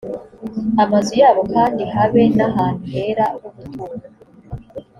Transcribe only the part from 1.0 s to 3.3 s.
yabo kandi habe n ahantu hera